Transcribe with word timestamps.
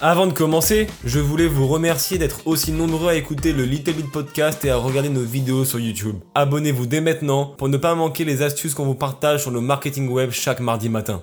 Avant 0.00 0.26
de 0.26 0.32
commencer, 0.32 0.88
je 1.04 1.20
voulais 1.20 1.46
vous 1.46 1.68
remercier 1.68 2.18
d'être 2.18 2.46
aussi 2.46 2.72
nombreux 2.72 3.10
à 3.10 3.14
écouter 3.14 3.52
le 3.52 3.62
Little 3.64 3.94
Bit 3.94 4.10
Podcast 4.10 4.64
et 4.64 4.70
à 4.70 4.76
regarder 4.76 5.08
nos 5.08 5.22
vidéos 5.22 5.64
sur 5.64 5.78
YouTube. 5.78 6.16
Abonnez-vous 6.34 6.86
dès 6.86 7.00
maintenant 7.00 7.54
pour 7.56 7.68
ne 7.68 7.76
pas 7.76 7.94
manquer 7.94 8.24
les 8.24 8.42
astuces 8.42 8.74
qu'on 8.74 8.86
vous 8.86 8.96
partage 8.96 9.42
sur 9.42 9.52
le 9.52 9.60
marketing 9.60 10.08
web 10.10 10.30
chaque 10.32 10.58
mardi 10.58 10.88
matin. 10.88 11.22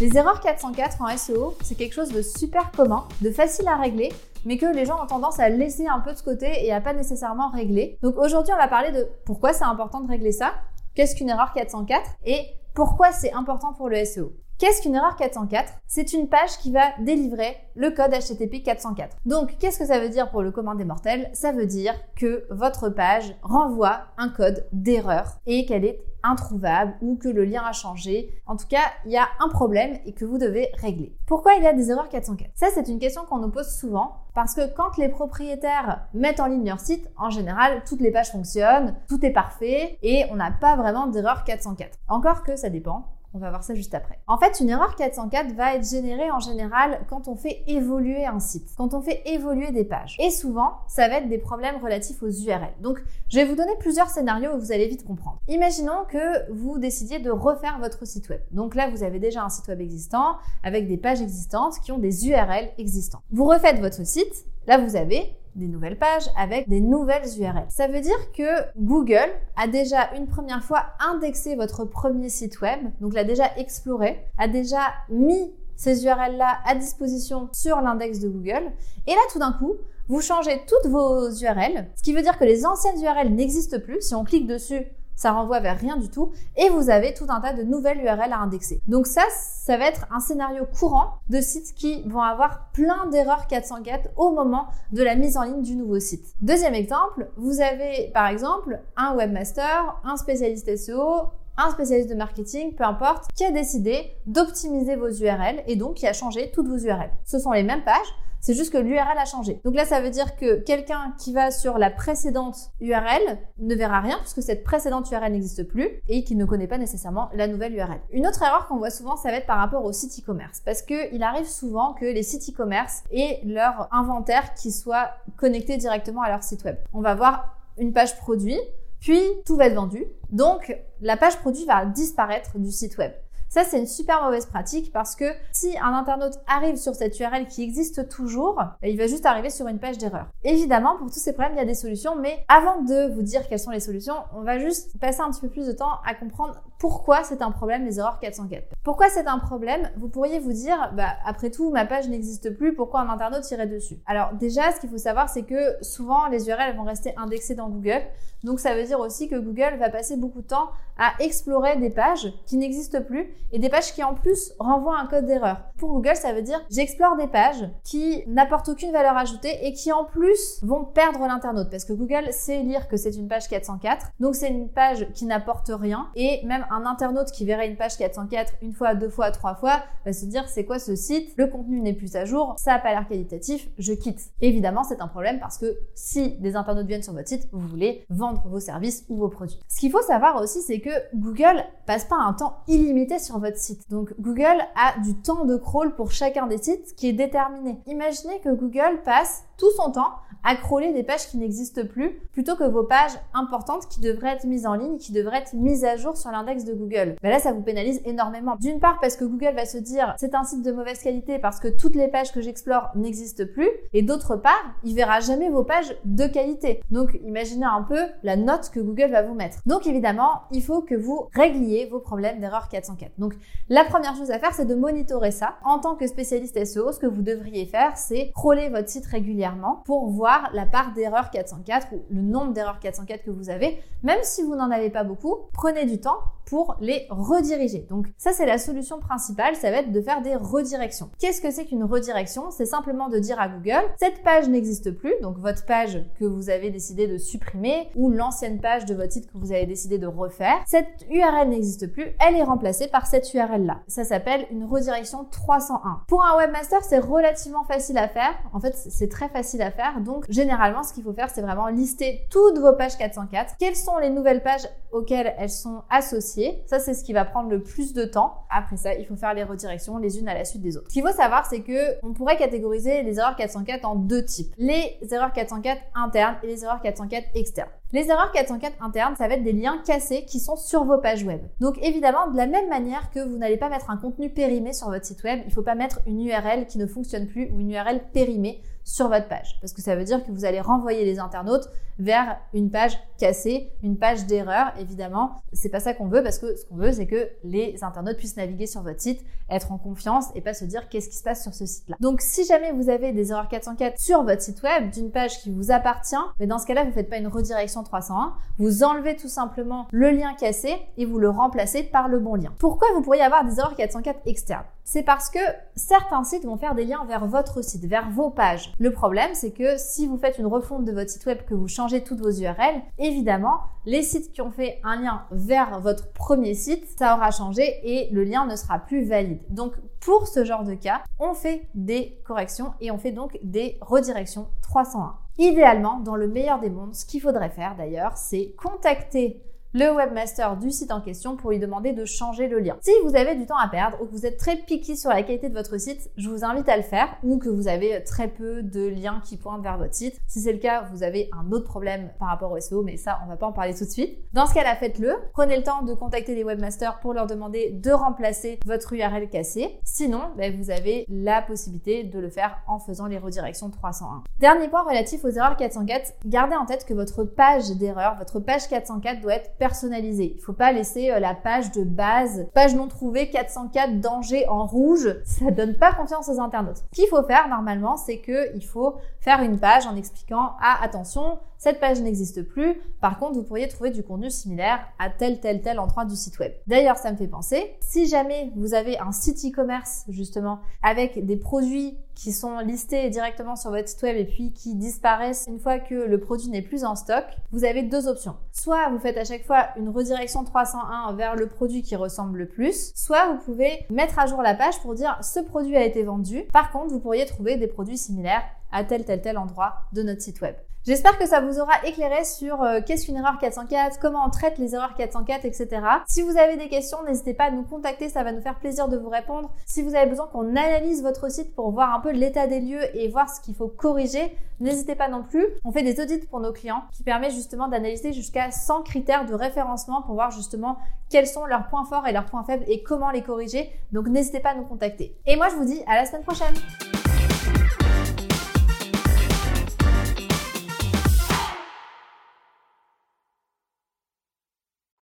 Les 0.00 0.16
erreurs 0.16 0.40
404 0.40 1.02
en 1.02 1.16
SEO, 1.18 1.54
c'est 1.62 1.74
quelque 1.74 1.94
chose 1.94 2.08
de 2.08 2.22
super 2.22 2.70
commun, 2.70 3.06
de 3.20 3.30
facile 3.30 3.68
à 3.68 3.76
régler, 3.76 4.10
mais 4.46 4.56
que 4.56 4.64
les 4.74 4.86
gens 4.86 5.02
ont 5.02 5.06
tendance 5.06 5.38
à 5.38 5.50
laisser 5.50 5.86
un 5.86 6.00
peu 6.00 6.14
de 6.14 6.20
côté 6.20 6.64
et 6.64 6.72
à 6.72 6.80
pas 6.80 6.94
nécessairement 6.94 7.50
régler. 7.50 7.98
Donc 8.02 8.16
aujourd'hui, 8.16 8.54
on 8.54 8.58
va 8.58 8.66
parler 8.66 8.92
de 8.92 9.06
pourquoi 9.26 9.52
c'est 9.52 9.64
important 9.64 10.00
de 10.00 10.08
régler 10.08 10.32
ça, 10.32 10.54
qu'est-ce 11.00 11.16
qu'une 11.16 11.30
erreur 11.30 11.54
404 11.54 12.10
et 12.26 12.44
pourquoi 12.74 13.10
c'est 13.10 13.32
important 13.32 13.72
pour 13.72 13.88
le 13.88 14.04
SEO. 14.04 14.34
Qu'est-ce 14.58 14.82
qu'une 14.82 14.94
erreur 14.94 15.16
404 15.16 15.72
C'est 15.86 16.12
une 16.12 16.28
page 16.28 16.58
qui 16.58 16.70
va 16.70 16.82
délivrer 17.00 17.56
le 17.74 17.90
code 17.90 18.12
HTTP 18.12 18.62
404. 18.62 19.16
Donc, 19.24 19.56
qu'est-ce 19.58 19.78
que 19.78 19.86
ça 19.86 19.98
veut 19.98 20.10
dire 20.10 20.30
pour 20.30 20.42
le 20.42 20.50
commun 20.50 20.74
des 20.74 20.84
mortels? 20.84 21.30
Ça 21.32 21.52
veut 21.52 21.64
dire 21.64 21.94
que 22.16 22.44
votre 22.50 22.90
page 22.90 23.34
renvoie 23.40 24.08
un 24.18 24.28
code 24.28 24.66
d'erreur 24.72 25.38
et 25.46 25.64
qu'elle 25.64 25.86
est 25.86 26.04
introuvable 26.22 26.94
ou 27.00 27.16
que 27.16 27.28
le 27.28 27.46
lien 27.46 27.62
a 27.64 27.72
changé. 27.72 28.34
En 28.44 28.56
tout 28.56 28.68
cas, 28.68 28.84
il 29.06 29.12
y 29.12 29.16
a 29.16 29.26
un 29.42 29.48
problème 29.48 29.96
et 30.04 30.12
que 30.12 30.26
vous 30.26 30.36
devez 30.36 30.68
régler. 30.82 31.16
Pourquoi 31.26 31.54
il 31.54 31.62
y 31.62 31.66
a 31.66 31.72
des 31.72 31.90
erreurs 31.90 32.10
404 32.10 32.50
Ça, 32.54 32.66
c'est 32.74 32.88
une 32.88 32.98
question 32.98 33.22
qu'on 33.24 33.38
nous 33.38 33.50
pose 33.50 33.74
souvent 33.74 34.19
parce 34.34 34.54
que 34.54 34.72
quand 34.74 34.96
les 34.96 35.08
propriétaires 35.08 36.06
mettent 36.14 36.40
en 36.40 36.46
ligne 36.46 36.66
leur 36.66 36.80
site, 36.80 37.08
en 37.16 37.30
général, 37.30 37.82
toutes 37.86 38.00
les 38.00 38.10
pages 38.10 38.30
fonctionnent, 38.30 38.94
tout 39.08 39.24
est 39.24 39.32
parfait 39.32 39.98
et 40.02 40.24
on 40.30 40.36
n'a 40.36 40.50
pas 40.50 40.76
vraiment 40.76 41.06
d'erreur 41.06 41.44
404. 41.44 41.98
Encore 42.08 42.42
que 42.42 42.56
ça 42.56 42.70
dépend. 42.70 43.06
On 43.32 43.38
va 43.38 43.50
voir 43.50 43.62
ça 43.62 43.74
juste 43.74 43.94
après. 43.94 44.18
En 44.26 44.38
fait, 44.38 44.58
une 44.60 44.70
erreur 44.70 44.96
404 44.96 45.54
va 45.54 45.76
être 45.76 45.88
générée 45.88 46.30
en 46.32 46.40
général 46.40 47.00
quand 47.08 47.28
on 47.28 47.36
fait 47.36 47.62
évoluer 47.68 48.26
un 48.26 48.40
site, 48.40 48.74
quand 48.76 48.92
on 48.92 49.00
fait 49.00 49.22
évoluer 49.24 49.70
des 49.70 49.84
pages. 49.84 50.16
Et 50.18 50.30
souvent, 50.30 50.78
ça 50.88 51.08
va 51.08 51.18
être 51.18 51.28
des 51.28 51.38
problèmes 51.38 51.80
relatifs 51.80 52.22
aux 52.22 52.30
URL. 52.30 52.74
Donc, 52.80 53.00
je 53.28 53.36
vais 53.36 53.44
vous 53.44 53.54
donner 53.54 53.76
plusieurs 53.78 54.08
scénarios 54.08 54.54
où 54.54 54.58
vous 54.58 54.72
allez 54.72 54.88
vite 54.88 55.04
comprendre. 55.04 55.38
Imaginons 55.46 56.04
que 56.08 56.50
vous 56.52 56.78
décidiez 56.78 57.20
de 57.20 57.30
refaire 57.30 57.78
votre 57.78 58.04
site 58.04 58.28
web. 58.30 58.40
Donc 58.50 58.74
là, 58.74 58.90
vous 58.90 59.04
avez 59.04 59.20
déjà 59.20 59.44
un 59.44 59.48
site 59.48 59.68
web 59.68 59.80
existant 59.80 60.36
avec 60.64 60.88
des 60.88 60.96
pages 60.96 61.22
existantes 61.22 61.78
qui 61.80 61.92
ont 61.92 61.98
des 61.98 62.28
URL 62.28 62.70
existants. 62.78 63.22
Vous 63.30 63.44
refaites 63.44 63.78
votre 63.78 64.04
site. 64.04 64.44
Là, 64.66 64.78
vous 64.78 64.96
avez 64.96 65.36
des 65.54 65.66
nouvelles 65.66 65.98
pages 65.98 66.28
avec 66.36 66.68
des 66.68 66.80
nouvelles 66.80 67.26
URL. 67.38 67.66
Ça 67.68 67.88
veut 67.88 68.00
dire 68.00 68.32
que 68.32 68.78
Google 68.78 69.30
a 69.56 69.66
déjà 69.66 70.14
une 70.16 70.26
première 70.26 70.62
fois 70.62 70.86
indexé 71.00 71.56
votre 71.56 71.84
premier 71.84 72.28
site 72.28 72.60
web, 72.60 72.80
donc 73.00 73.14
l'a 73.14 73.24
déjà 73.24 73.44
exploré, 73.56 74.24
a 74.38 74.48
déjà 74.48 74.80
mis 75.08 75.52
ces 75.76 76.04
URL-là 76.04 76.58
à 76.66 76.74
disposition 76.74 77.48
sur 77.52 77.80
l'index 77.80 78.20
de 78.20 78.28
Google. 78.28 78.70
Et 79.06 79.12
là, 79.12 79.20
tout 79.32 79.38
d'un 79.38 79.52
coup, 79.52 79.76
vous 80.08 80.20
changez 80.20 80.60
toutes 80.66 80.90
vos 80.90 81.30
URL, 81.30 81.88
ce 81.96 82.02
qui 82.02 82.12
veut 82.12 82.22
dire 82.22 82.38
que 82.38 82.44
les 82.44 82.66
anciennes 82.66 83.00
URL 83.02 83.34
n'existent 83.34 83.78
plus. 83.80 84.00
Si 84.02 84.14
on 84.14 84.24
clique 84.24 84.46
dessus, 84.46 84.84
ça 85.20 85.32
renvoie 85.32 85.60
vers 85.60 85.78
rien 85.78 85.98
du 85.98 86.08
tout, 86.08 86.32
et 86.56 86.70
vous 86.70 86.88
avez 86.88 87.12
tout 87.12 87.26
un 87.28 87.42
tas 87.42 87.52
de 87.52 87.62
nouvelles 87.62 88.00
URL 88.00 88.32
à 88.32 88.38
indexer. 88.38 88.80
Donc 88.88 89.06
ça, 89.06 89.20
ça 89.28 89.76
va 89.76 89.84
être 89.84 90.06
un 90.10 90.18
scénario 90.18 90.64
courant 90.78 91.18
de 91.28 91.42
sites 91.42 91.74
qui 91.74 92.02
vont 92.08 92.22
avoir 92.22 92.70
plein 92.72 93.06
d'erreurs 93.10 93.46
404 93.46 94.08
au 94.16 94.30
moment 94.30 94.68
de 94.92 95.02
la 95.02 95.16
mise 95.16 95.36
en 95.36 95.42
ligne 95.42 95.60
du 95.60 95.76
nouveau 95.76 96.00
site. 96.00 96.24
Deuxième 96.40 96.72
exemple, 96.72 97.28
vous 97.36 97.60
avez 97.60 98.10
par 98.14 98.28
exemple 98.28 98.80
un 98.96 99.14
webmaster, 99.14 100.00
un 100.04 100.16
spécialiste 100.16 100.74
SEO, 100.74 101.26
un 101.58 101.70
spécialiste 101.70 102.08
de 102.08 102.14
marketing, 102.14 102.74
peu 102.74 102.84
importe, 102.84 103.26
qui 103.34 103.44
a 103.44 103.50
décidé 103.50 104.14
d'optimiser 104.24 104.96
vos 104.96 105.10
URL 105.10 105.62
et 105.66 105.76
donc 105.76 105.96
qui 105.96 106.06
a 106.06 106.14
changé 106.14 106.50
toutes 106.50 106.68
vos 106.68 106.78
URL. 106.78 107.10
Ce 107.26 107.38
sont 107.38 107.52
les 107.52 107.62
mêmes 107.62 107.84
pages, 107.84 108.14
c'est 108.40 108.54
juste 108.54 108.72
que 108.72 108.78
l'URL 108.78 109.18
a 109.18 109.24
changé. 109.24 109.60
Donc 109.64 109.74
là, 109.74 109.84
ça 109.84 110.00
veut 110.00 110.10
dire 110.10 110.36
que 110.36 110.60
quelqu'un 110.60 111.14
qui 111.18 111.32
va 111.32 111.50
sur 111.50 111.78
la 111.78 111.90
précédente 111.90 112.70
URL 112.80 113.38
ne 113.58 113.74
verra 113.74 114.00
rien 114.00 114.18
puisque 114.18 114.42
cette 114.42 114.64
précédente 114.64 115.10
URL 115.10 115.32
n'existe 115.32 115.64
plus 115.64 115.88
et 116.08 116.24
qui 116.24 116.36
ne 116.36 116.44
connaît 116.44 116.66
pas 116.66 116.78
nécessairement 116.78 117.28
la 117.34 117.46
nouvelle 117.46 117.74
URL. 117.74 118.00
Une 118.10 118.26
autre 118.26 118.42
erreur 118.42 118.66
qu'on 118.66 118.78
voit 118.78 118.90
souvent, 118.90 119.16
ça 119.16 119.30
va 119.30 119.36
être 119.36 119.46
par 119.46 119.58
rapport 119.58 119.84
au 119.84 119.92
site 119.92 120.18
e-commerce 120.18 120.60
parce 120.64 120.82
que 120.82 121.14
il 121.14 121.22
arrive 121.22 121.46
souvent 121.46 121.92
que 121.92 122.04
les 122.04 122.22
sites 122.22 122.48
e-commerce 122.50 123.02
aient 123.10 123.40
leur 123.44 123.88
inventaire 123.92 124.54
qui 124.54 124.72
soit 124.72 125.10
connecté 125.36 125.76
directement 125.76 126.22
à 126.22 126.30
leur 126.30 126.42
site 126.42 126.64
web. 126.64 126.76
On 126.92 127.00
va 127.00 127.14
voir 127.14 127.56
une 127.78 127.92
page 127.92 128.16
produit, 128.18 128.58
puis 129.00 129.20
tout 129.46 129.56
va 129.56 129.66
être 129.66 129.74
vendu. 129.74 130.04
Donc 130.30 130.76
la 131.00 131.16
page 131.16 131.38
produit 131.38 131.64
va 131.64 131.84
disparaître 131.84 132.58
du 132.58 132.70
site 132.70 132.98
web. 132.98 133.12
Ça, 133.50 133.64
c'est 133.64 133.80
une 133.80 133.86
super 133.88 134.22
mauvaise 134.22 134.46
pratique 134.46 134.92
parce 134.92 135.16
que 135.16 135.24
si 135.50 135.76
un 135.78 135.92
internaute 135.92 136.34
arrive 136.46 136.76
sur 136.76 136.94
cette 136.94 137.18
URL 137.18 137.48
qui 137.48 137.64
existe 137.64 138.08
toujours, 138.08 138.62
il 138.84 138.96
va 138.96 139.08
juste 139.08 139.26
arriver 139.26 139.50
sur 139.50 139.66
une 139.66 139.80
page 139.80 139.98
d'erreur. 139.98 140.26
Évidemment, 140.44 140.96
pour 140.96 141.08
tous 141.08 141.18
ces 141.18 141.32
problèmes, 141.32 141.54
il 141.54 141.58
y 141.58 141.62
a 141.62 141.64
des 141.64 141.74
solutions, 141.74 142.14
mais 142.14 142.44
avant 142.46 142.82
de 142.82 143.12
vous 143.12 143.22
dire 143.22 143.48
quelles 143.48 143.58
sont 143.58 143.72
les 143.72 143.80
solutions, 143.80 144.14
on 144.36 144.42
va 144.42 144.60
juste 144.60 144.96
passer 145.00 145.20
un 145.20 145.32
petit 145.32 145.40
peu 145.40 145.48
plus 145.48 145.66
de 145.66 145.72
temps 145.72 145.98
à 146.06 146.14
comprendre 146.14 146.62
pourquoi 146.80 147.22
c'est 147.24 147.42
un 147.42 147.50
problème 147.50 147.84
les 147.84 147.98
erreurs 147.98 148.18
404. 148.18 148.74
Pourquoi 148.82 149.10
c'est 149.10 149.26
un 149.26 149.38
problème? 149.38 149.90
Vous 149.98 150.08
pourriez 150.08 150.40
vous 150.40 150.54
dire, 150.54 150.92
bah, 150.96 151.10
après 151.26 151.50
tout, 151.50 151.70
ma 151.70 151.84
page 151.84 152.08
n'existe 152.08 152.56
plus, 152.56 152.74
pourquoi 152.74 153.00
un 153.00 153.10
internaute 153.10 153.48
irait 153.50 153.66
dessus? 153.66 153.98
Alors 154.06 154.32
déjà, 154.32 154.72
ce 154.72 154.80
qu'il 154.80 154.88
faut 154.88 154.96
savoir, 154.96 155.28
c'est 155.28 155.42
que 155.42 155.76
souvent, 155.82 156.26
les 156.28 156.48
URL 156.48 156.74
vont 156.74 156.84
rester 156.84 157.12
indexées 157.18 157.54
dans 157.54 157.68
Google. 157.68 158.00
Donc 158.44 158.58
ça 158.58 158.74
veut 158.74 158.84
dire 158.84 158.98
aussi 158.98 159.28
que 159.28 159.36
Google 159.36 159.76
va 159.78 159.90
passer 159.90 160.16
beaucoup 160.16 160.40
de 160.40 160.46
temps 160.46 160.70
à 160.98 161.12
explorer 161.20 161.76
des 161.76 161.90
pages 161.90 162.32
qui 162.46 162.56
n'existent 162.56 163.02
plus 163.02 163.34
et 163.52 163.58
des 163.58 163.68
pages 163.68 163.92
qui 163.94 164.02
en 164.02 164.14
plus 164.14 164.52
renvoient 164.58 164.98
un 164.98 165.06
code 165.06 165.26
d'erreur. 165.26 165.58
Pour 165.78 165.90
Google, 165.90 166.16
ça 166.16 166.32
veut 166.32 166.42
dire 166.42 166.60
j'explore 166.70 167.16
des 167.16 167.26
pages 167.26 167.68
qui 167.84 168.22
n'apportent 168.26 168.68
aucune 168.68 168.92
valeur 168.92 169.16
ajoutée 169.16 169.66
et 169.66 169.72
qui 169.72 169.92
en 169.92 170.04
plus 170.04 170.60
vont 170.62 170.84
perdre 170.84 171.20
l'internaute 171.26 171.70
parce 171.70 171.84
que 171.84 171.92
Google 171.92 172.32
sait 172.32 172.62
lire 172.62 172.88
que 172.88 172.96
c'est 172.96 173.16
une 173.16 173.28
page 173.28 173.48
404. 173.48 174.08
Donc 174.20 174.34
c'est 174.34 174.48
une 174.48 174.68
page 174.68 175.06
qui 175.12 175.26
n'apporte 175.26 175.70
rien 175.72 176.08
et 176.16 176.44
même 176.46 176.66
un 176.70 176.86
internaute 176.86 177.30
qui 177.32 177.44
verrait 177.44 177.68
une 177.68 177.76
page 177.76 177.98
404 177.98 178.54
une 178.62 178.72
fois, 178.72 178.94
deux 178.94 179.08
fois, 179.08 179.30
trois 179.30 179.54
fois 179.54 179.82
va 180.04 180.12
se 180.12 180.24
dire 180.24 180.48
c'est 180.48 180.64
quoi 180.64 180.78
ce 180.78 180.94
site? 180.96 181.32
Le 181.36 181.46
contenu 181.46 181.80
n'est 181.80 181.92
plus 181.92 182.16
à 182.16 182.24
jour, 182.24 182.54
ça 182.58 182.72
n'a 182.72 182.78
pas 182.78 182.90
l'air 182.90 183.06
qualitatif, 183.06 183.68
je 183.78 183.92
quitte. 183.92 184.30
Évidemment, 184.40 184.84
c'est 184.84 185.00
un 185.00 185.08
problème 185.08 185.40
parce 185.40 185.58
que 185.58 185.78
si 185.94 186.36
des 186.38 186.56
internautes 186.56 186.86
viennent 186.86 187.02
sur 187.02 187.12
votre 187.12 187.28
site, 187.28 187.48
vous 187.52 187.66
voulez 187.66 188.04
vendre 188.08 188.42
vos 188.46 188.60
services 188.60 189.04
ou 189.08 189.16
vos 189.16 189.28
produits. 189.28 189.60
Ce 189.68 189.80
qu'il 189.80 189.90
faut 189.90 190.02
savoir 190.02 190.40
aussi, 190.40 190.62
c'est 190.62 190.80
que 190.80 190.90
Google 191.14 191.64
passe 191.86 192.04
pas 192.04 192.16
un 192.16 192.32
temps 192.32 192.58
illimité 192.68 193.18
sur 193.18 193.38
votre 193.38 193.58
site. 193.58 193.90
Donc 193.90 194.14
Google 194.20 194.60
a 194.76 194.98
du 195.00 195.14
temps 195.14 195.44
de 195.44 195.56
crawl 195.56 195.94
pour 195.94 196.12
chacun 196.12 196.46
des 196.46 196.58
sites 196.58 196.94
qui 196.96 197.08
est 197.08 197.12
déterminé. 197.12 197.80
Imaginez 197.86 198.40
que 198.40 198.50
Google 198.50 199.02
passe 199.04 199.44
tout 199.56 199.70
son 199.76 199.90
temps 199.90 200.12
à 200.42 200.56
crawler 200.56 200.92
des 200.92 201.02
pages 201.02 201.28
qui 201.28 201.36
n'existent 201.36 201.84
plus 201.84 202.18
plutôt 202.32 202.56
que 202.56 202.64
vos 202.64 202.84
pages 202.84 203.12
importantes 203.34 203.88
qui 203.88 204.00
devraient 204.00 204.34
être 204.34 204.46
mises 204.46 204.66
en 204.66 204.74
ligne, 204.74 204.96
qui 204.96 205.12
devraient 205.12 205.38
être 205.38 205.54
mises 205.54 205.84
à 205.84 205.96
jour 205.96 206.16
sur 206.16 206.30
l'index 206.30 206.59
de 206.64 206.74
Google. 206.74 207.16
Ben 207.22 207.30
là, 207.30 207.38
ça 207.38 207.52
vous 207.52 207.62
pénalise 207.62 208.00
énormément. 208.04 208.56
D'une 208.60 208.80
part 208.80 208.98
parce 209.00 209.16
que 209.16 209.24
Google 209.24 209.54
va 209.54 209.64
se 209.64 209.78
dire 209.78 210.14
c'est 210.18 210.34
un 210.34 210.44
site 210.44 210.62
de 210.64 210.72
mauvaise 210.72 211.00
qualité 211.00 211.38
parce 211.38 211.60
que 211.60 211.68
toutes 211.68 211.94
les 211.94 212.08
pages 212.08 212.32
que 212.32 212.40
j'explore 212.40 212.90
n'existent 212.94 213.44
plus 213.52 213.68
et 213.92 214.02
d'autre 214.02 214.36
part, 214.36 214.74
il 214.84 214.94
verra 214.94 215.20
jamais 215.20 215.48
vos 215.48 215.64
pages 215.64 215.96
de 216.04 216.26
qualité. 216.26 216.80
Donc 216.90 217.18
imaginez 217.24 217.66
un 217.66 217.82
peu 217.82 218.00
la 218.22 218.36
note 218.36 218.70
que 218.70 218.80
Google 218.80 219.10
va 219.10 219.22
vous 219.22 219.34
mettre. 219.34 219.58
Donc 219.66 219.86
évidemment, 219.86 220.42
il 220.50 220.62
faut 220.62 220.82
que 220.82 220.94
vous 220.94 221.28
régliez 221.34 221.86
vos 221.86 222.00
problèmes 222.00 222.40
d'erreur 222.40 222.68
404. 222.68 223.12
Donc 223.18 223.34
la 223.68 223.84
première 223.84 224.16
chose 224.16 224.30
à 224.30 224.38
faire, 224.38 224.54
c'est 224.54 224.66
de 224.66 224.74
monitorer 224.74 225.30
ça. 225.30 225.56
En 225.64 225.78
tant 225.78 225.96
que 225.96 226.06
spécialiste 226.06 226.64
SEO, 226.64 226.92
ce 226.92 226.98
que 226.98 227.06
vous 227.06 227.22
devriez 227.22 227.66
faire, 227.66 227.96
c'est 227.96 228.30
crawler 228.34 228.68
votre 228.68 228.88
site 228.88 229.06
régulièrement 229.06 229.82
pour 229.84 230.08
voir 230.08 230.50
la 230.52 230.66
part 230.66 230.92
d'erreur 230.94 231.30
404 231.30 231.88
ou 231.92 232.02
le 232.10 232.22
nombre 232.22 232.52
d'erreurs 232.52 232.80
404 232.80 233.24
que 233.24 233.30
vous 233.30 233.50
avez. 233.50 233.80
Même 234.02 234.20
si 234.22 234.42
vous 234.42 234.54
n'en 234.54 234.70
avez 234.70 234.90
pas 234.90 235.04
beaucoup, 235.04 235.36
prenez 235.52 235.86
du 235.86 236.00
temps 236.00 236.18
pour 236.50 236.76
les 236.80 237.06
rediriger. 237.10 237.86
Donc 237.88 238.08
ça 238.18 238.32
c'est 238.32 238.44
la 238.44 238.58
solution 238.58 238.98
principale, 238.98 239.54
ça 239.54 239.70
va 239.70 239.78
être 239.78 239.92
de 239.92 240.00
faire 240.00 240.20
des 240.20 240.34
redirections. 240.34 241.10
Qu'est-ce 241.20 241.40
que 241.40 241.50
c'est 241.50 241.64
qu'une 241.64 241.84
redirection? 241.84 242.50
C'est 242.50 242.66
simplement 242.66 243.08
de 243.08 243.18
dire 243.20 243.40
à 243.40 243.48
Google, 243.48 243.88
cette 243.98 244.22
page 244.24 244.48
n'existe 244.48 244.90
plus, 244.90 245.14
donc 245.22 245.38
votre 245.38 245.64
page 245.64 246.04
que 246.18 246.24
vous 246.24 246.50
avez 246.50 246.70
décidé 246.70 247.06
de 247.06 247.18
supprimer 247.18 247.88
ou 247.94 248.10
l'ancienne 248.10 248.60
page 248.60 248.84
de 248.84 248.94
votre 248.94 249.12
site 249.12 249.30
que 249.30 249.38
vous 249.38 249.52
avez 249.52 249.64
décidé 249.64 249.98
de 249.98 250.08
refaire, 250.08 250.58
cette 250.66 251.06
URL 251.08 251.48
n'existe 251.48 251.86
plus, 251.92 252.16
elle 252.26 252.34
est 252.34 252.42
remplacée 252.42 252.88
par 252.88 253.06
cette 253.06 253.32
URL 253.32 253.64
là. 253.64 253.78
Ça 253.86 254.02
s'appelle 254.02 254.46
une 254.50 254.64
redirection 254.64 255.24
301. 255.30 256.02
Pour 256.08 256.24
un 256.24 256.36
webmaster, 256.36 256.82
c'est 256.82 256.98
relativement 256.98 257.62
facile 257.62 257.98
à 257.98 258.08
faire. 258.08 258.34
En 258.52 258.58
fait, 258.58 258.74
c'est 258.74 259.08
très 259.08 259.28
facile 259.28 259.62
à 259.62 259.70
faire. 259.70 260.00
Donc, 260.00 260.24
généralement, 260.28 260.82
ce 260.82 260.92
qu'il 260.92 261.04
faut 261.04 261.12
faire, 261.12 261.30
c'est 261.30 261.42
vraiment 261.42 261.68
lister 261.68 262.26
toutes 262.30 262.58
vos 262.58 262.72
pages 262.72 262.96
404. 262.98 263.54
Quelles 263.58 263.76
sont 263.76 263.98
les 263.98 264.10
nouvelles 264.10 264.42
pages 264.42 264.68
auxquelles 264.92 265.34
elles 265.38 265.50
sont 265.50 265.82
associées? 265.90 266.39
Ça, 266.66 266.78
c'est 266.78 266.94
ce 266.94 267.04
qui 267.04 267.12
va 267.12 267.24
prendre 267.24 267.50
le 267.50 267.62
plus 267.62 267.92
de 267.92 268.04
temps. 268.04 268.44
Après 268.50 268.76
ça, 268.76 268.94
il 268.94 269.06
faut 269.06 269.16
faire 269.16 269.34
les 269.34 269.44
redirections 269.44 269.98
les 269.98 270.18
unes 270.18 270.28
à 270.28 270.34
la 270.34 270.44
suite 270.44 270.62
des 270.62 270.76
autres. 270.76 270.88
Ce 270.88 270.94
qu'il 270.94 271.02
faut 271.02 271.12
savoir, 271.12 271.46
c'est 271.46 271.60
que 271.60 272.04
on 272.04 272.12
pourrait 272.12 272.36
catégoriser 272.36 273.02
les 273.02 273.18
erreurs 273.18 273.36
404 273.36 273.84
en 273.84 273.94
deux 273.96 274.24
types. 274.24 274.54
Les 274.58 274.98
erreurs 275.10 275.32
404 275.32 275.80
internes 275.94 276.36
et 276.42 276.46
les 276.46 276.64
erreurs 276.64 276.80
404 276.80 277.28
externes. 277.34 277.70
Les 277.92 278.08
erreurs 278.08 278.30
404 278.30 278.84
internes, 278.84 279.16
ça 279.16 279.26
va 279.26 279.34
être 279.34 279.42
des 279.42 279.52
liens 279.52 279.82
cassés 279.84 280.24
qui 280.24 280.38
sont 280.38 280.54
sur 280.54 280.84
vos 280.84 280.98
pages 280.98 281.24
web. 281.24 281.40
Donc 281.58 281.76
évidemment, 281.82 282.30
de 282.30 282.36
la 282.36 282.46
même 282.46 282.68
manière 282.68 283.10
que 283.10 283.18
vous 283.18 283.36
n'allez 283.36 283.56
pas 283.56 283.68
mettre 283.68 283.90
un 283.90 283.96
contenu 283.96 284.30
périmé 284.30 284.72
sur 284.72 284.90
votre 284.90 285.04
site 285.04 285.24
web, 285.24 285.40
il 285.42 285.48
ne 285.48 285.52
faut 285.52 285.62
pas 285.62 285.74
mettre 285.74 285.98
une 286.06 286.24
URL 286.24 286.66
qui 286.68 286.78
ne 286.78 286.86
fonctionne 286.86 287.26
plus 287.26 287.50
ou 287.50 287.58
une 287.58 287.72
URL 287.72 288.00
périmée 288.12 288.62
sur 288.84 289.08
votre 289.08 289.28
page. 289.28 289.58
Parce 289.60 289.72
que 289.72 289.82
ça 289.82 289.96
veut 289.96 290.04
dire 290.04 290.24
que 290.24 290.30
vous 290.30 290.44
allez 290.44 290.60
renvoyer 290.60 291.04
les 291.04 291.18
internautes 291.18 291.68
vers 291.98 292.38
une 292.54 292.70
page 292.70 292.98
cassée, 293.18 293.70
une 293.82 293.98
page 293.98 294.26
d'erreur. 294.26 294.72
Évidemment, 294.78 295.42
c'est 295.52 295.68
pas 295.68 295.80
ça 295.80 295.92
qu'on 295.92 296.08
veut 296.08 296.22
parce 296.22 296.38
que 296.38 296.56
ce 296.56 296.64
qu'on 296.64 296.76
veut, 296.76 296.92
c'est 296.92 297.06
que 297.06 297.28
les 297.44 297.76
internautes 297.82 298.16
puissent 298.16 298.36
naviguer 298.36 298.66
sur 298.66 298.82
votre 298.82 299.00
site, 299.00 299.20
être 299.50 299.70
en 299.70 299.78
confiance 299.78 300.26
et 300.34 300.40
pas 300.40 300.54
se 300.54 300.64
dire 300.64 300.88
qu'est-ce 300.88 301.10
qui 301.10 301.16
se 301.16 301.22
passe 301.22 301.42
sur 301.42 301.54
ce 301.54 301.66
site-là. 301.66 301.96
Donc, 302.00 302.20
si 302.22 302.44
jamais 302.44 302.72
vous 302.72 302.88
avez 302.88 303.12
des 303.12 303.30
erreurs 303.32 303.48
404 303.48 303.98
sur 303.98 304.24
votre 304.24 304.40
site 304.40 304.62
web 304.62 304.90
d'une 304.90 305.10
page 305.10 305.38
qui 305.40 305.50
vous 305.50 305.70
appartient, 305.70 306.16
mais 306.38 306.46
dans 306.46 306.58
ce 306.58 306.66
cas-là, 306.66 306.84
vous 306.84 306.92
faites 306.92 307.10
pas 307.10 307.18
une 307.18 307.28
redirection 307.28 307.79
301, 307.82 308.34
vous 308.58 308.84
enlevez 308.84 309.16
tout 309.16 309.28
simplement 309.28 309.86
le 309.90 310.10
lien 310.10 310.34
cassé 310.34 310.76
et 310.96 311.04
vous 311.04 311.18
le 311.18 311.30
remplacez 311.30 311.82
par 311.82 312.08
le 312.08 312.18
bon 312.18 312.34
lien. 312.34 312.52
Pourquoi 312.58 312.88
vous 312.94 313.02
pourriez 313.02 313.22
avoir 313.22 313.44
des 313.44 313.58
erreurs 313.58 313.76
404 313.76 314.20
externes? 314.26 314.64
C'est 314.84 315.02
parce 315.04 315.30
que 315.30 315.38
certains 315.76 316.24
sites 316.24 316.44
vont 316.44 316.56
faire 316.56 316.74
des 316.74 316.84
liens 316.84 317.04
vers 317.06 317.26
votre 317.26 317.62
site, 317.62 317.84
vers 317.84 318.10
vos 318.10 318.30
pages. 318.30 318.72
Le 318.78 318.90
problème, 318.90 319.30
c'est 319.34 319.52
que 319.52 319.76
si 319.76 320.06
vous 320.06 320.18
faites 320.18 320.38
une 320.38 320.46
refonte 320.46 320.84
de 320.84 320.92
votre 320.92 321.10
site 321.10 321.26
web, 321.26 321.38
que 321.46 321.54
vous 321.54 321.68
changez 321.68 322.02
toutes 322.02 322.20
vos 322.20 322.32
URL, 322.32 322.82
évidemment, 322.98 323.60
les 323.86 324.02
sites 324.02 324.32
qui 324.32 324.42
ont 324.42 324.50
fait 324.50 324.80
un 324.82 325.00
lien 325.00 325.22
vers 325.30 325.78
votre 325.80 326.12
premier 326.12 326.54
site, 326.54 326.84
ça 326.98 327.14
aura 327.14 327.30
changé 327.30 327.80
et 327.84 328.10
le 328.10 328.24
lien 328.24 328.46
ne 328.46 328.56
sera 328.56 328.80
plus 328.80 329.04
valide. 329.04 329.40
Donc, 329.48 329.74
pour 330.00 330.26
ce 330.26 330.44
genre 330.44 330.64
de 330.64 330.74
cas, 330.74 331.02
on 331.18 331.34
fait 331.34 331.68
des 331.74 332.20
corrections 332.26 332.72
et 332.80 332.90
on 332.90 332.98
fait 332.98 333.12
donc 333.12 333.38
des 333.42 333.78
redirections 333.80 334.48
301. 334.62 335.14
Idéalement, 335.40 336.00
dans 336.00 336.16
le 336.16 336.28
meilleur 336.28 336.60
des 336.60 336.68
mondes, 336.68 336.94
ce 336.94 337.06
qu'il 337.06 337.22
faudrait 337.22 337.48
faire 337.48 337.74
d'ailleurs, 337.74 338.18
c'est 338.18 338.52
contacter 338.58 339.40
le 339.72 339.94
webmaster 339.94 340.56
du 340.56 340.72
site 340.72 340.90
en 340.90 341.00
question 341.00 341.36
pour 341.36 341.50
lui 341.50 341.60
demander 341.60 341.92
de 341.92 342.04
changer 342.04 342.48
le 342.48 342.58
lien. 342.58 342.76
Si 342.80 342.90
vous 343.04 343.14
avez 343.14 343.36
du 343.36 343.46
temps 343.46 343.56
à 343.56 343.68
perdre 343.68 343.98
ou 344.02 344.06
que 344.06 344.10
vous 344.10 344.26
êtes 344.26 344.36
très 344.36 344.56
piqué 344.56 344.96
sur 344.96 345.10
la 345.10 345.22
qualité 345.22 345.48
de 345.48 345.54
votre 345.54 345.78
site, 345.78 346.10
je 346.16 346.28
vous 346.28 346.44
invite 346.44 346.68
à 346.68 346.76
le 346.76 346.82
faire 346.82 347.16
ou 347.22 347.38
que 347.38 347.48
vous 347.48 347.68
avez 347.68 348.02
très 348.02 348.26
peu 348.26 348.64
de 348.64 348.88
liens 348.88 349.22
qui 349.24 349.36
pointent 349.36 349.62
vers 349.62 349.78
votre 349.78 349.94
site. 349.94 350.20
Si 350.26 350.40
c'est 350.40 350.52
le 350.52 350.58
cas, 350.58 350.82
vous 350.92 351.04
avez 351.04 351.30
un 351.32 351.52
autre 351.52 351.66
problème 351.66 352.10
par 352.18 352.28
rapport 352.28 352.50
au 352.50 352.58
SEO, 352.58 352.82
mais 352.82 352.96
ça, 352.96 353.20
on 353.24 353.28
va 353.28 353.36
pas 353.36 353.46
en 353.46 353.52
parler 353.52 353.74
tout 353.74 353.84
de 353.84 353.90
suite. 353.90 354.18
Dans 354.32 354.46
ce 354.46 354.54
cas-là, 354.54 354.74
faites-le. 354.74 355.14
Prenez 355.32 355.56
le 355.56 355.62
temps 355.62 355.82
de 355.82 355.94
contacter 355.94 356.34
les 356.34 356.42
webmasters 356.42 356.98
pour 356.98 357.14
leur 357.14 357.28
demander 357.28 357.70
de 357.70 357.92
remplacer 357.92 358.58
votre 358.66 358.92
URL 358.92 359.28
cassée. 359.28 359.78
Sinon, 359.84 360.30
ben, 360.36 360.56
vous 360.56 360.70
avez 360.70 361.04
la 361.08 361.42
possibilité 361.42 362.02
de 362.02 362.18
le 362.18 362.28
faire 362.28 362.58
en 362.66 362.80
faisant 362.80 363.06
les 363.06 363.18
redirections 363.18 363.70
301. 363.70 364.24
Dernier 364.40 364.68
point 364.68 364.82
relatif 364.82 365.24
aux 365.24 365.30
erreurs 365.30 365.56
404, 365.56 366.14
gardez 366.26 366.56
en 366.56 366.66
tête 366.66 366.84
que 366.84 366.94
votre 366.94 367.22
page 367.22 367.70
d'erreur, 367.76 368.16
votre 368.18 368.40
page 368.40 368.68
404 368.68 369.20
doit 369.20 369.34
être 369.34 369.59
personnalisé. 369.60 370.32
Il 370.36 370.40
faut 370.42 370.54
pas 370.54 370.72
laisser 370.72 371.10
euh, 371.10 371.20
la 371.20 371.34
page 371.34 371.70
de 371.70 371.84
base, 371.84 372.48
page 372.54 372.74
non 372.74 372.88
trouvée 372.88 373.30
404 373.30 374.00
danger 374.00 374.48
en 374.48 374.66
rouge. 374.66 375.14
Ça 375.24 375.52
donne 375.52 375.76
pas 375.76 375.92
confiance 375.92 376.28
aux 376.28 376.40
internautes. 376.40 376.78
Ce 376.78 377.00
qu'il 377.00 377.08
faut 377.08 377.22
faire 377.22 377.46
normalement, 377.48 377.96
c'est 377.96 378.18
que 378.18 378.56
il 378.56 378.64
faut 378.64 378.96
faire 379.20 379.42
une 379.42 379.60
page 379.60 379.86
en 379.86 379.94
expliquant 379.94 380.54
ah 380.60 380.78
attention, 380.82 381.38
cette 381.60 381.78
page 381.78 382.00
n'existe 382.00 382.42
plus. 382.42 382.80
Par 383.02 383.18
contre, 383.18 383.34
vous 383.34 383.42
pourriez 383.42 383.68
trouver 383.68 383.90
du 383.90 384.02
contenu 384.02 384.30
similaire 384.30 384.80
à 384.98 385.10
tel, 385.10 385.40
tel, 385.40 385.60
tel 385.60 385.78
endroit 385.78 386.06
du 386.06 386.16
site 386.16 386.38
web. 386.38 386.52
D'ailleurs, 386.66 386.96
ça 386.96 387.12
me 387.12 387.18
fait 387.18 387.28
penser, 387.28 387.76
si 387.80 388.08
jamais 388.08 388.50
vous 388.56 388.72
avez 388.72 388.98
un 388.98 389.12
site 389.12 389.44
e-commerce, 389.44 390.04
justement, 390.08 390.60
avec 390.82 391.26
des 391.26 391.36
produits 391.36 391.98
qui 392.14 392.32
sont 392.32 392.60
listés 392.60 393.10
directement 393.10 393.56
sur 393.56 393.70
votre 393.70 393.88
site 393.88 394.02
web 394.02 394.16
et 394.16 394.24
puis 394.24 394.54
qui 394.54 394.74
disparaissent 394.74 395.44
une 395.48 395.58
fois 395.58 395.78
que 395.78 395.94
le 395.94 396.18
produit 396.18 396.48
n'est 396.48 396.62
plus 396.62 396.82
en 396.84 396.96
stock, 396.96 397.24
vous 397.52 397.64
avez 397.64 397.82
deux 397.82 398.08
options. 398.08 398.36
Soit 398.52 398.88
vous 398.88 398.98
faites 398.98 399.18
à 399.18 399.24
chaque 399.24 399.44
fois 399.44 399.68
une 399.76 399.90
redirection 399.90 400.44
301 400.44 401.12
vers 401.12 401.36
le 401.36 401.46
produit 401.46 401.82
qui 401.82 401.94
ressemble 401.94 402.38
le 402.38 402.48
plus, 402.48 402.90
soit 402.94 403.30
vous 403.32 403.38
pouvez 403.38 403.84
mettre 403.90 404.18
à 404.18 404.24
jour 404.24 404.40
la 404.40 404.54
page 404.54 404.80
pour 404.80 404.94
dire 404.94 405.18
ce 405.20 405.40
produit 405.40 405.76
a 405.76 405.84
été 405.84 406.04
vendu. 406.04 406.44
Par 406.54 406.72
contre, 406.72 406.88
vous 406.88 407.00
pourriez 407.00 407.26
trouver 407.26 407.56
des 407.56 407.68
produits 407.68 407.98
similaires 407.98 408.44
à 408.72 408.82
tel 408.82 409.04
tel 409.04 409.20
tel 409.20 409.36
endroit 409.36 409.74
de 409.92 410.02
notre 410.02 410.22
site 410.22 410.40
web. 410.40 410.54
J'espère 410.86 411.18
que 411.18 411.26
ça 411.26 411.42
vous 411.42 411.60
aura 411.60 411.74
éclairé 411.84 412.24
sur 412.24 412.62
euh, 412.62 412.80
qu'est-ce 412.84 413.04
qu'une 413.04 413.16
erreur 413.16 413.36
404, 413.38 413.98
comment 414.00 414.24
on 414.26 414.30
traite 414.30 414.56
les 414.56 414.74
erreurs 414.74 414.94
404, 414.96 415.44
etc. 415.44 415.68
Si 416.08 416.22
vous 416.22 416.38
avez 416.38 416.56
des 416.56 416.68
questions, 416.68 417.02
n'hésitez 417.06 417.34
pas 417.34 417.44
à 417.44 417.50
nous 417.50 417.64
contacter, 417.64 418.08
ça 418.08 418.24
va 418.24 418.32
nous 418.32 418.40
faire 418.40 418.58
plaisir 418.58 418.88
de 418.88 418.96
vous 418.96 419.10
répondre. 419.10 419.50
Si 419.66 419.82
vous 419.82 419.94
avez 419.94 420.08
besoin 420.08 420.26
qu'on 420.28 420.56
analyse 420.56 421.02
votre 421.02 421.30
site 421.30 421.54
pour 421.54 421.70
voir 421.70 421.94
un 421.94 422.00
peu 422.00 422.12
l'état 422.12 422.46
des 422.46 422.60
lieux 422.60 422.96
et 422.96 423.08
voir 423.08 423.28
ce 423.28 423.42
qu'il 423.42 423.54
faut 423.54 423.68
corriger, 423.68 424.34
n'hésitez 424.58 424.94
pas 424.94 425.08
non 425.08 425.22
plus. 425.22 425.44
On 425.66 425.70
fait 425.70 425.82
des 425.82 426.00
audits 426.00 426.26
pour 426.26 426.40
nos 426.40 426.52
clients 426.52 426.84
qui 426.92 427.02
permet 427.02 427.30
justement 427.30 427.68
d'analyser 427.68 428.14
jusqu'à 428.14 428.50
100 428.50 428.82
critères 428.84 429.26
de 429.26 429.34
référencement 429.34 430.00
pour 430.00 430.14
voir 430.14 430.30
justement 430.30 430.78
quels 431.10 431.26
sont 431.26 431.44
leurs 431.44 431.66
points 431.68 431.84
forts 431.84 432.06
et 432.06 432.12
leurs 432.12 432.24
points 432.24 432.44
faibles 432.44 432.64
et 432.68 432.82
comment 432.82 433.10
les 433.10 433.22
corriger. 433.22 433.70
Donc 433.92 434.08
n'hésitez 434.08 434.40
pas 434.40 434.50
à 434.50 434.54
nous 434.54 434.64
contacter. 434.64 435.14
Et 435.26 435.36
moi 435.36 435.50
je 435.50 435.56
vous 435.56 435.66
dis 435.66 435.82
à 435.86 435.96
la 435.96 436.06
semaine 436.06 436.22
prochaine 436.22 436.54